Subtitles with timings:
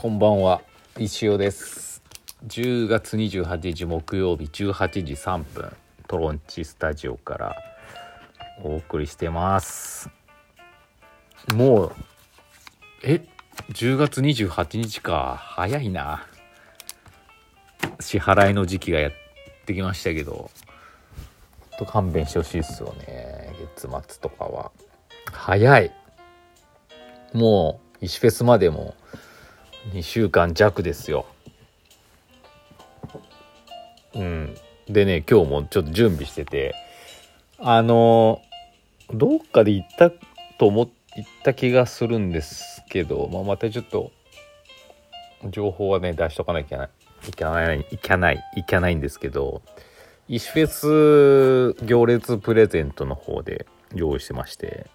[0.00, 0.62] こんばんは。
[0.98, 2.02] 石尾です。
[2.46, 5.70] 10月28日木曜日18時3分
[6.08, 7.56] トロンチスタジオから
[8.62, 10.08] お送りしてます。
[11.52, 11.92] もう
[13.02, 13.26] え
[13.72, 15.36] ？10月28日か。
[15.38, 16.26] 早いな。
[18.00, 19.12] 支払いの時期がやっ
[19.66, 20.50] てきましたけど。
[21.78, 23.54] と勘弁してほしいですよね。
[23.76, 24.72] 月末とかは。
[25.30, 25.92] 早い。
[27.34, 28.94] もう石フェスまでも
[29.92, 31.26] 2週間弱ですよ。
[34.14, 34.54] うん。
[34.88, 36.74] でね今日もちょっと準備してて
[37.58, 38.42] あの
[39.12, 44.12] どっかで行ったと思っ行った気がするんですけど、まあ、またちょっと
[45.50, 46.88] 情報はね出しとかなきゃ
[47.28, 49.62] いけないいけないいけないんですけど
[50.28, 54.86] 石フェス行列プレゼントの方で用意してまして。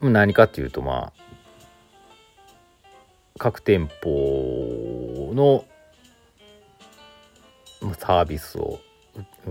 [0.00, 1.23] 何かっていうとまあ
[3.38, 5.64] 各店舗の
[7.98, 8.78] サービスを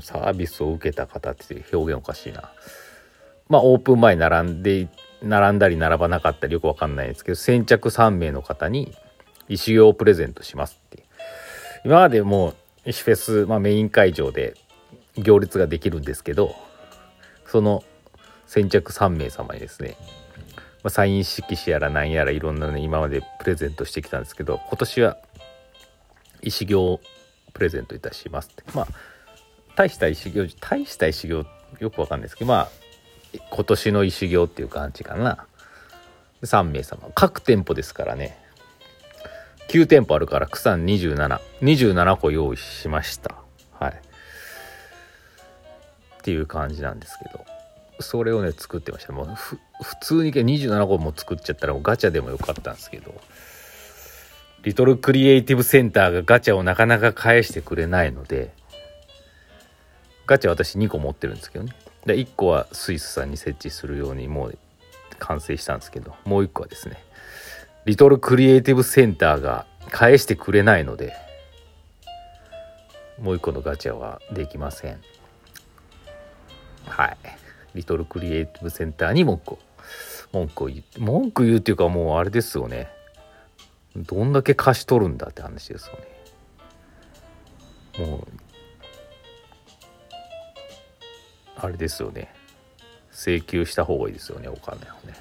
[0.00, 2.50] サービスを受けた方って表現おかしいな。
[3.48, 4.88] まあオープン前に並んで
[5.22, 8.94] 並んだり並ばなかったりよくわかんないんですけど先着3名の方に
[9.48, 11.04] 石行をプレゼントしますって。
[11.84, 14.54] 今までもう石フェス、まあ、メイン会場で
[15.16, 16.54] 行列ができるんですけど
[17.46, 17.84] その
[18.46, 19.96] 先着3名様にですね
[20.82, 25.16] まあ、サイン色紙やら何やらいろんなね今までプレゼントしてきたんですけど今年は
[26.42, 27.00] 石行を
[27.52, 28.64] プレゼントいたしますって。
[28.74, 28.88] まあ
[29.76, 31.46] 大した石行大した石行
[31.78, 32.68] よくわかんないですけどまあ
[33.50, 35.46] 今年の石行っていう感じかな。
[36.42, 37.10] 3名様。
[37.14, 38.38] 各店舗ですからね。
[39.68, 43.34] 9店舗あるから草2727 27個用意しました。
[43.78, 43.92] はい。
[43.92, 43.96] っ
[46.22, 47.44] ていう感じなんですけど。
[48.00, 49.12] それをね作ってました。
[49.12, 49.58] もう普
[50.00, 53.14] 通に27個も作っちゃったらもうガチャでもよかったんですけど。
[54.64, 58.52] リトルクリエイティブセンターがガチャをなかなか返してくれないので。
[60.26, 61.72] ガチャ私2個持ってるんですけどね。
[62.04, 64.58] で1個はスイスさんに設置するようにもう
[65.18, 66.14] 完成したんですけど。
[66.24, 67.02] もう1個はですね。
[67.86, 71.14] リトルクリエイティブセンターが返してくれないので。
[73.20, 75.00] もう1個のガチャはできません。
[76.86, 77.37] はい。
[77.74, 79.58] リトルクリエイティブセンターに文句を
[80.32, 82.88] 文句を言って文句言うっていうかもうあれですよね。
[83.96, 85.98] どんだけ貸し取るんだって話ですよ
[87.98, 88.06] ね。
[88.10, 88.28] もう
[91.56, 92.32] あれですよね。
[93.10, 95.14] 請求した方がいいですよねお金をね。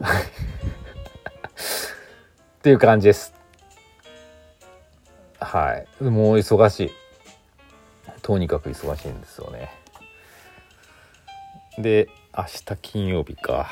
[0.00, 0.26] はい、 っ
[2.62, 3.34] ていう感じです。
[5.38, 5.86] はい。
[6.02, 6.92] もう忙しい。
[8.22, 9.81] とにかく忙しいんですよね。
[11.82, 13.68] で明日金曜日か。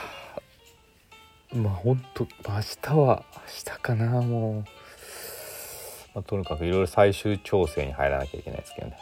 [1.55, 4.55] まあほんと明日は明日かなもう、
[6.15, 8.99] まあ、とにかくいろいろ最終調整に入らなきゃいけないですけどね。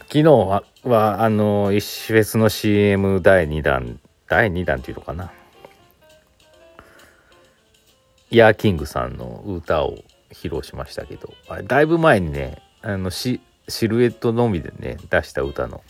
[0.00, 3.98] 昨日ははあの石フェスの CM 第2弾
[4.28, 5.32] 第2弾っていうのかな。
[8.30, 9.96] イヤーキングさんの歌を
[10.30, 13.40] 披露しましたけどあれだいぶ前にねあのシ
[13.82, 15.82] ルエットのみでね出した歌の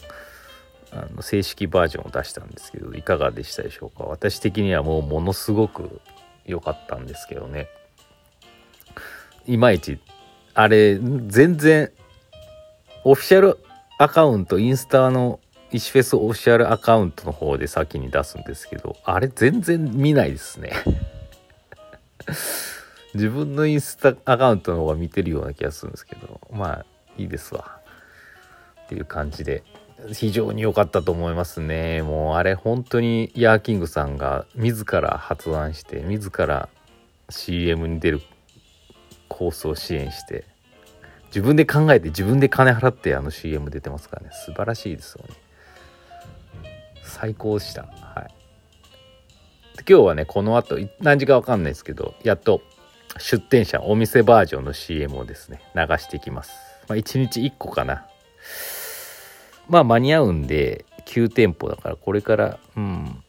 [0.94, 4.04] あの正式バージョンを出したんですけどいかがでしたでしょうか？
[4.04, 6.00] 私的にはもうものすごく
[6.46, 7.68] 良かったんですけどね。
[9.46, 9.98] いまいち
[10.54, 11.90] あれ全然
[13.04, 13.58] オフィシャル
[13.98, 15.40] アカウントインスタの
[15.72, 20.72] 石フェスオフィシャルアカウントの方で先に出すんですけどあれ全然見ないですね。
[23.14, 26.86] 自分のインスタアカウントの方が見てるような気がするんですけどまあ
[27.18, 27.80] いいですわ。
[28.84, 29.62] っていう感じで。
[30.12, 32.02] 非常に良かったと思いますね。
[32.02, 36.68] もうあれ本当にヤーキングさんが自ら発案して自ら
[37.30, 38.20] CM に出る
[39.28, 40.44] コースを支援して
[41.26, 44.30] 自分で考えて自分で金払ってあの CM 出てますからね。
[44.32, 45.34] 素晴らしいですよね。
[47.02, 47.82] 最高でした。
[47.82, 48.34] はい。
[49.88, 52.62] 今日はねこの後何時か分かんないですけどやっと
[53.18, 56.52] 出店者お店バージョンの CM をですね流していきます。
[56.88, 58.06] まあ1日1個かな。
[59.68, 63.20] まあ間に合うんで9店舗だからこれからうん。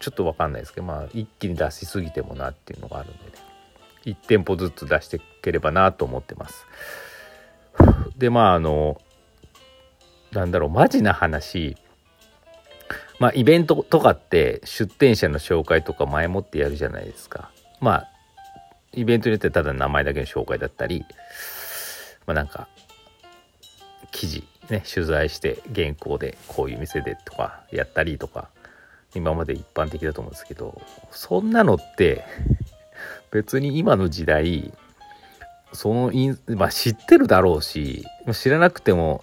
[0.00, 3.32] ちょっと分かんないですけどまあ一気に出しすぎてもなっていうのがあるんでね。
[4.04, 6.66] 1店舗ずつ出していければなと思ってます。
[8.18, 9.00] でまああの
[10.32, 11.78] なんだろうマジな話。
[13.18, 17.50] まあイベントとかって出店者の紹介とか前もってやるじゃないですか。
[17.80, 18.08] まあ
[18.92, 21.02] イベントによってただ名前だけの紹介だったり
[22.26, 22.68] まあなんか
[24.14, 28.48] 記事ね取材して原稿でこういう店でとかやったりとか
[29.14, 30.80] 今まで一般的だと思うんですけど
[31.10, 32.24] そんなのって
[33.32, 34.72] 別に今の時代
[35.72, 39.22] そのイン、まあ、知ってるだろうし知らなくても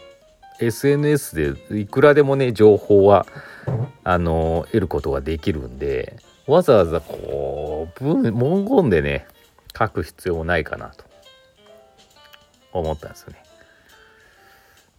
[0.59, 3.25] SNS でいくらでもね情報は
[4.03, 9.25] あの得ることができるんでわざわざこう文言でね
[9.77, 11.05] 書く必要もないかなと
[12.73, 13.50] 思ったんですよね。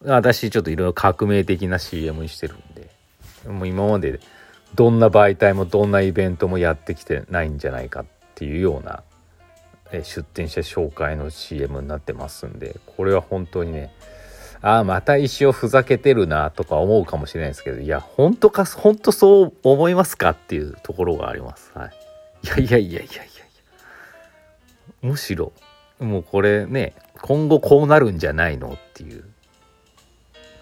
[0.05, 2.91] 私ちょっといろいろ革命的な CM にしてるんで
[3.49, 4.21] もう今まで
[4.75, 8.05] どんな媒体もどんなイベントもやってきてないんじゃないかっ
[8.35, 9.03] ていうような
[9.93, 13.93] 出店者紹介の CM になってますんでこれは本当にね
[14.63, 21.73] ああまた石をふざけてるなとか思うかもしれないですけどいや本当か本当そう思いますかっていうところがあります。
[21.75, 21.91] はい、
[22.45, 23.27] いやいやいやいやいやいや。
[25.03, 25.53] むしろ
[25.99, 29.32] もうこれね今後こうなるんじゃないのっていう。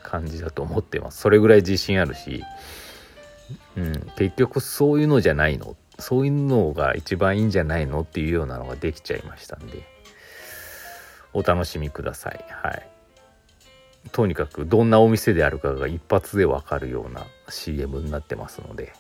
[0.03, 1.21] 感じだと思ってます。
[1.21, 2.43] それぐらい自信あるし、
[3.77, 5.77] うん、結局そういうのじゃないの。
[5.99, 9.83] そういうのが一番いいんじゃないのっていうようなのができちゃいましたんで。
[11.33, 12.45] お楽しみください。
[12.49, 12.91] はい。
[14.13, 18.93] とにかくどんなお店であるかが一発でわかるような CM になってますので、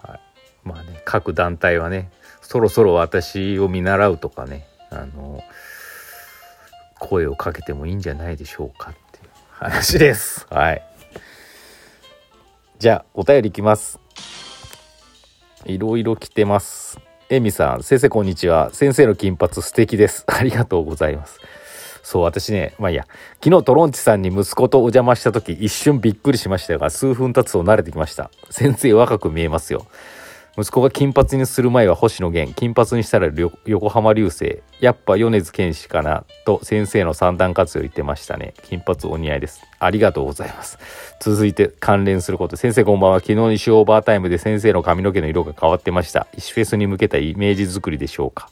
[0.00, 0.20] はい、
[0.62, 2.10] まあね各団体はね
[2.40, 5.42] そろそろ私を見習うとかねあの
[7.00, 8.94] 声をかけてもいいんじゃないでしょうかっ
[9.56, 10.46] 話です。
[10.50, 10.82] はい。
[12.78, 14.00] じゃあお便りいきます。
[15.64, 16.98] いろいろ来てます。
[17.30, 18.70] エミさん、先生こんにちは。
[18.74, 20.24] 先生の金髪素敵です。
[20.28, 21.40] ありがとうございます。
[22.02, 23.06] そう、私ね、まあいいや、
[23.42, 28.30] 昨日トロンチさんに息子とお邪魔した時、一瞬びっくりしましたが、数分経つと慣れてきました。
[28.50, 29.86] 先生若く見えますよ。
[30.56, 32.54] 息子が金髪にする前は星野源。
[32.54, 33.28] 金髪にしたら
[33.66, 34.62] 横浜流星。
[34.78, 38.54] やっぱ米津玄師かなと先生の三段活用言ってましたね。
[38.62, 39.66] 金髪お似合いです。
[39.80, 40.78] ありがとうございます。
[41.20, 42.54] 続いて関連すること。
[42.54, 43.18] 先生こんばんは。
[43.18, 46.28] 昨日西オーバータイムで先生の髪の毛の色が変わってました。
[46.36, 48.48] 石フェスに向けたイメージ作りでしょうか。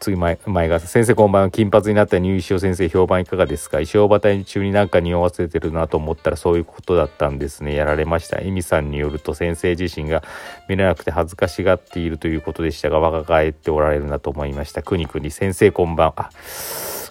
[0.00, 3.72] 次前前が先生こんばんは金髪になった入試を先生評判いかがですか？
[3.72, 10.24] 衣装バタ中になんか匂わせてるなと思ったらそういうことだったんですねやられましたエミさんによると先生自身が
[10.70, 16.30] 見れなくて恥ずかしがっているということでしたが若返っておられるなと思いましたくにくに先生こんばんあ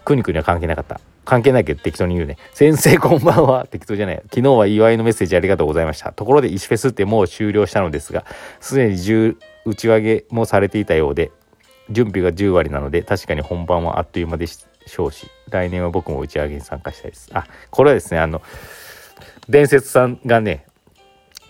[0.03, 2.37] くにくには関係なかった関係ないけど適当に言うね。
[2.55, 3.67] 先生こんばんは。
[3.67, 4.15] 適当じゃない。
[4.33, 6.11] 昨日は祝いのメッセージありがとうございました。
[6.11, 8.25] ところで石フェスってもう終了したのですが、
[8.59, 11.31] すでに10打ち上げもされていたようで、
[11.89, 17.29] 準備が10割なので確かに本番はあっという間でしょうし来年は僕も打ち上げに参加したいです。
[17.33, 18.41] あこれはですねあの
[19.47, 20.65] 伝説さんがね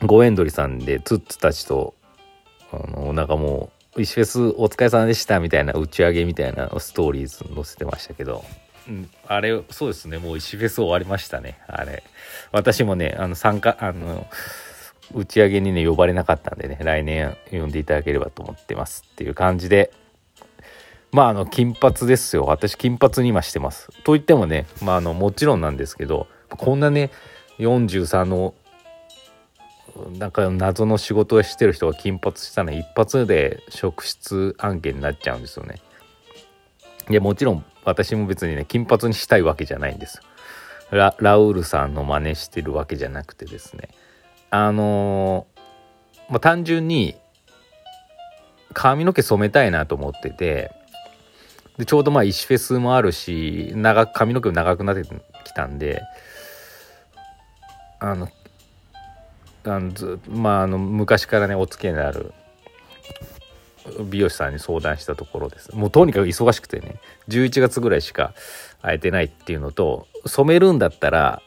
[0.04, 1.94] ゴエンドリさんでツッツたちと
[2.72, 8.46] あのなんかもう石フェスお疲れ様でしたみたいな打ち上げみたいなストーリーズ載せてましたけど、
[8.88, 10.18] うん、あれそうですね。
[10.18, 11.60] もう石フェス終わりましたね。
[11.68, 12.04] あれ。
[12.52, 14.26] 私もねあの参加あの
[15.14, 19.92] 打ち上げにね呼ばれなかったんでね来年呼んでいただければと思ってますっていう感じで
[21.12, 23.90] まああの金髪ですよ私金髪に今してます。
[24.04, 27.12] と言ってもねまああのもちろんなんですけどこんなね
[27.58, 28.54] 43の
[30.18, 35.82] なんか謎の仕事をしてる人が金髪したら一発で職質案件になっちゃうんですよね。
[37.10, 40.22] いやもちろん私も別にね金髪にしたいわけじゃないんです
[40.92, 43.90] ララウールさんの真似してるわけじゃなくてですね
[44.52, 47.16] あのー、まあ、単純に
[48.74, 50.72] 髪の毛染めたいなと思ってて
[51.80, 55.04] でちょうどまあ石フェスもあるし長髪の毛も長くなって
[55.46, 56.04] きたんで
[58.02, 58.28] あの
[59.64, 62.34] あのずまああの昔からねお付き合いのある
[64.10, 65.74] 美容師さんに相談したところです。
[65.74, 68.34] もうとにかく忙しくてね11月ぐらいしか
[68.82, 71.42] 会えてないっていうのと染めるんだったら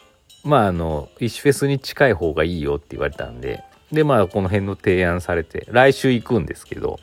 [0.44, 3.62] まああの石フェスに近い方がいいよって言われたんで
[3.92, 6.98] でまあこの辺の提案されて来週行くんですけど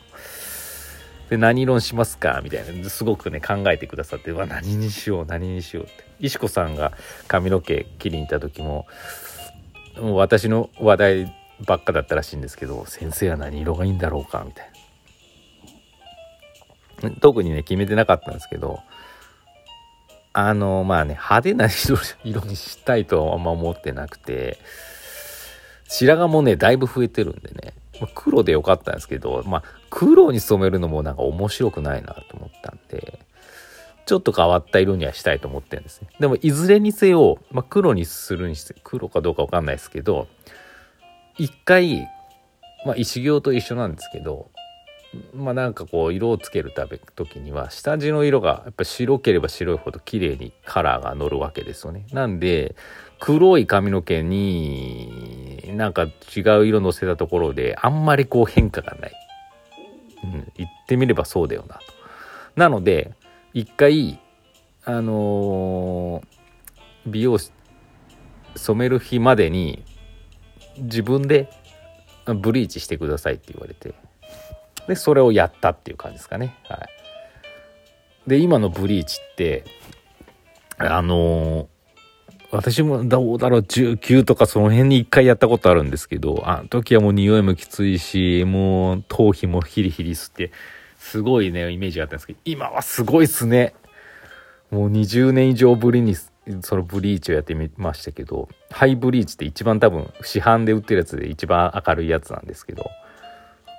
[1.30, 2.40] で、何論しますか？
[2.42, 6.04] みたいな、すごくね、考えてくださって、わ、何にしよう、何にしようって。
[6.18, 6.92] 石子さんが
[7.28, 8.86] 髪の毛切りに行った時も、
[9.96, 11.34] もう私の話題
[11.64, 14.44] ばっかだったらしいんですけど、先生は何色がいいんだろうか？
[14.44, 14.70] みたい
[17.02, 17.10] な。
[17.20, 18.80] 特にね、決めてなかったんですけど、
[20.32, 24.58] あの、まあね、派手な色色にしたいとはあんま思ってなくて、
[25.90, 33.18] 白髪もね、だいぶ増えてるんでね、ま、黒でよかったんですけど、まあ、黒に染めるのもなんか面白くないなと思ったんで、
[34.06, 36.08] ちょっと変わった色にはしたいと思ってるんですね。
[36.20, 40.28] でも、いずれにせよ、まあ、黒にするにして、黒かどうかわかんないですけど、
[41.38, 42.08] 一回、
[42.86, 44.48] まあ、石行と一緒なんですけど、
[45.34, 52.06] まあなんかこう色をつけるため時には下地の色がやっぱ白ければ白いほど綺麗にカラーが乗るわけですよね。
[52.12, 52.76] なんで
[53.18, 55.39] 黒い髪の毛に
[55.72, 59.12] なんか違う色のせたところであんまりこう変化がない。
[60.22, 61.82] うん、言ってみればそうだよなと。
[62.56, 63.12] なので
[63.54, 64.18] 一回
[64.84, 67.52] あのー、美容師
[68.56, 69.84] 染める日までに
[70.78, 71.50] 自分で
[72.26, 73.94] ブリーチしてくださいって言われて
[74.88, 76.88] でそれをやったっていう感じですかねはい
[78.26, 79.64] で今のブリーチって
[80.78, 81.66] あのー、
[82.52, 90.50] 私もどうだろう19とかその辺に一回やったことあるんですけどあの時はもう匂いもきついしもう頭皮もヒリヒリ吸って
[90.98, 93.74] すごいねイメージがあったんですけど今はすごいっすね。
[94.70, 96.14] もう20年以上ぶりに
[96.62, 102.88] そのブリーチをやってみましたけどハイブリーチって一番多分市販で売ってるやつで一番明るいやつなんですけど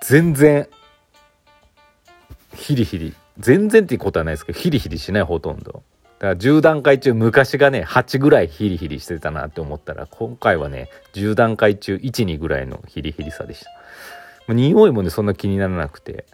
[0.04, 0.68] 全然
[2.56, 5.84] ヒリヒリ全然っていうことはないですけどヒリヒリしないほとんど。
[6.22, 13.66] だから10段階中昔がね8ぐらいヒリヒリしてたなって思ったら今回はね10段階中12ぐらいのヒリヒリさでし
[14.48, 14.54] た。
[14.54, 16.26] 匂いもねそんな気にならなくて。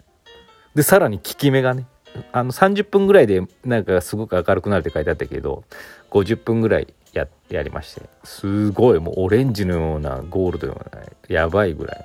[0.74, 1.86] でさらに効き目がね
[2.32, 5.64] あの30分ぐらいでなんかすごく明るくなるって書いてあったけど
[6.10, 12.04] 50分ぐらいややりましてすごいもうオレンジのようなゴールドのようなやばいぐらい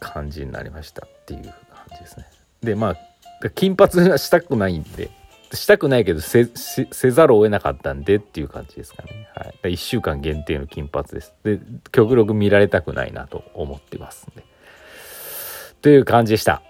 [0.00, 1.54] 感じになりましたっていう感
[1.94, 2.26] じですね。
[2.62, 5.10] でまあ金髪はしたくないんで
[5.52, 9.28] したくないけどせせざるを得なかったんでっていう感じですかね。
[9.34, 11.34] はい、1週間限定の金髪です。
[11.44, 11.60] で
[11.92, 14.44] 極力見られたくないなと思ってますんで。
[15.82, 16.62] という感じでした。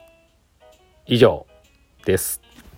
[1.06, 1.46] 以上
[2.04, 2.45] です。